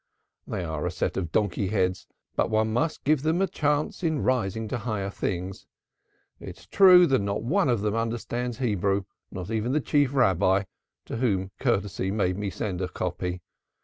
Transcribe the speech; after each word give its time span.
"They 0.47 0.63
are 0.63 0.83
a 0.87 0.89
set 0.89 1.15
of 1.15 1.31
donkey 1.31 1.67
heads, 1.67 2.07
but 2.35 2.49
one 2.49 2.73
must 2.73 3.03
give 3.03 3.21
them 3.21 3.39
a 3.39 3.45
chance 3.47 4.01
of 4.01 4.13
rising 4.25 4.67
to 4.69 4.79
higher 4.79 5.11
things. 5.11 5.67
It 6.39 6.57
is 6.57 6.65
true 6.65 7.05
that 7.05 7.21
not 7.21 7.43
one 7.43 7.69
of 7.69 7.81
them 7.81 7.93
understands 7.93 8.57
Hebrew, 8.57 9.03
not 9.29 9.51
even 9.51 9.73
the 9.73 9.79
Chief 9.79 10.15
Rabbi, 10.15 10.63
to 11.05 11.17
whom 11.17 11.51
courtesy 11.59 12.09
made 12.09 12.35
me 12.35 12.49
send 12.49 12.81
a 12.81 12.87
copy. 12.89 13.43